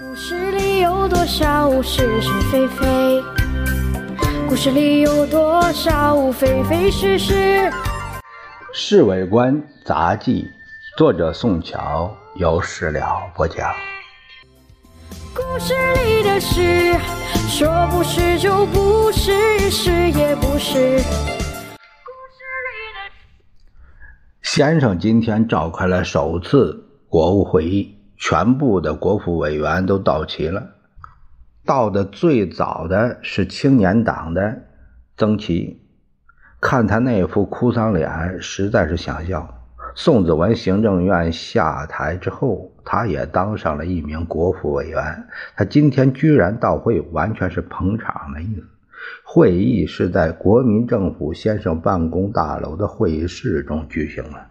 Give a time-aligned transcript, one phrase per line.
[0.00, 3.22] 故事里有多少是是非非？
[4.48, 7.34] 故事里有多少非非是是？
[8.72, 10.50] 《侍卫官杂记》，
[10.96, 13.70] 作者宋乔，由事了播讲。
[15.34, 16.94] 故事里的事，
[17.50, 21.00] 说不是就不是，是也不是。
[24.42, 30.62] 先生今天召开了首次国务会议，全部的国府委员都到齐了。
[31.66, 34.62] 到的最早的是青年党的
[35.16, 35.82] 曾琦，
[36.60, 39.52] 看他那副哭丧脸，实在是想笑。
[39.96, 45.26] 宋子文行政院下台之后，他也当上了一名国府委员。
[45.56, 48.62] 他今天居然到会，完全是捧场的意思。
[49.24, 54.46] 会议是在国民政府先生办公大楼的会议室中举行的，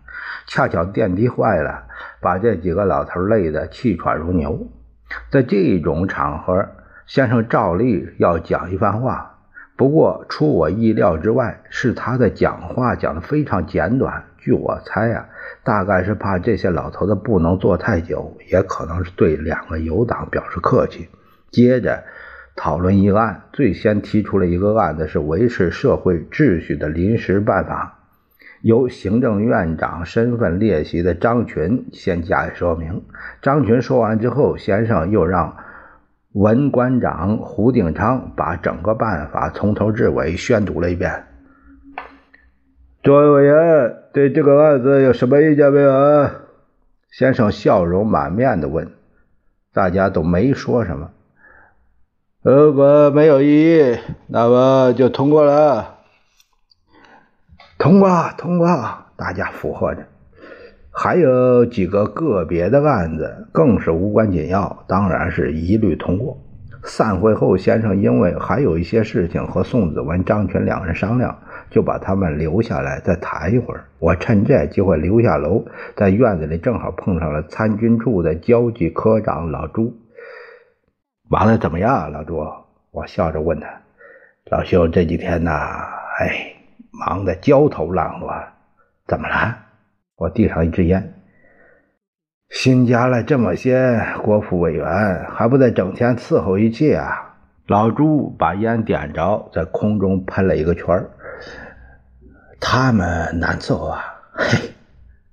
[0.46, 1.86] 恰巧电梯坏了，
[2.22, 4.68] 把这几个老头累得气喘如牛。
[5.30, 6.70] 在这种场合，
[7.06, 9.40] 先生照例要讲一番话。
[9.76, 14.26] 不过出我意料之外，是他的讲话讲得非常简短。
[14.38, 15.28] 据我猜呀，
[15.64, 21.10] 大概是怕这些老头子不能坐太久，也可能是对两个友党表示客气。
[21.50, 22.04] 接着
[22.56, 28.01] 讨论一案，最先提出了一个案子是维持社会秩序的临时办法，
[28.62, 33.04] 由行政院长身份列席的张群先加以说明。
[33.42, 35.56] 张群说完之后，先生又让。
[36.34, 41.26] 文官长胡定昌把整个办法从头至尾宣读了一遍。
[43.04, 46.30] 作为委员，对这个案子有什么意见没有？
[47.10, 48.88] 先生笑容满面的问。
[49.74, 51.10] 大家都没说什么。
[52.42, 55.98] 如果没有异议，那么就通过了。
[57.82, 58.68] 通过，通过，
[59.18, 60.04] 大家附和着。
[60.92, 66.38] 还有几个个别的案子更是无关紧要，当然是一律通过。
[66.84, 71.36] 散会后，先生因为还有一些事情和宋子文、张群两人商量，
[71.72, 73.86] 就把他们留下来再谈一会儿。
[73.98, 75.66] 我趁这机会留下楼，
[75.96, 79.92] 在院子里正好碰上了参军处的交际科长老朱。
[81.28, 82.46] 忙得怎么样，老朱？
[82.92, 83.68] 我笑着问他。
[84.52, 85.52] 老兄这几天呐，
[86.20, 86.54] 哎，
[86.92, 88.32] 忙得焦头烂额。
[89.08, 89.58] 怎么了？
[90.16, 91.14] 我递上一支烟。
[92.50, 97.36] 新加了这么些国府委员，还不得整天伺候一气啊？
[97.68, 101.10] 老朱把烟点着，在空中喷了一个圈儿。
[102.60, 104.04] 他们难伺候啊？
[104.34, 104.72] 嘿，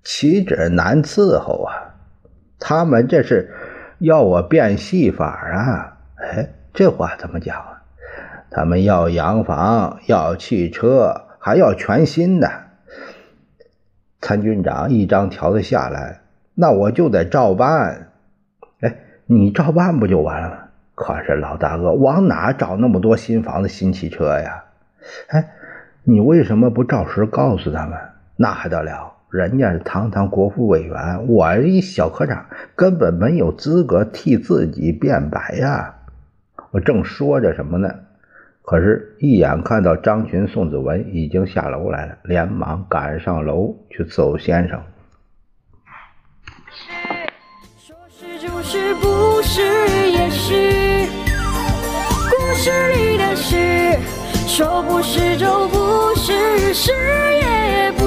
[0.05, 1.75] 岂止难伺候啊？
[2.61, 3.53] 他们这是
[3.99, 5.99] 要我变戏法啊？
[6.17, 7.83] 哎，这话怎么讲啊？
[8.51, 12.51] 他们要洋房，要汽车，还要全新的。
[14.21, 16.21] 参军长一张条子下来，
[16.55, 18.09] 那我就得照办。
[18.81, 20.71] 哎，你照办不就完了？
[20.95, 24.65] 可是老大哥，往哪找那么多新房子、新汽车呀？
[25.29, 25.51] 哎，
[26.03, 27.97] 你为什么不照实告诉他们？
[28.35, 29.15] 那还得了？
[29.31, 35.95] 人家是堂堂国府委员，我一小科长，根本没有资格替自己辩白呀！
[36.71, 37.95] 我正说着什么呢？
[38.69, 44.79] 可是，一眼看到张群、宋子文已经下楼来了，连忙赶上楼去伺候先生。
[47.79, 49.63] 说是就是，不是
[50.11, 51.09] 也是。
[52.31, 53.57] 故事里的事，
[54.47, 57.98] 说不是就不是，是也不。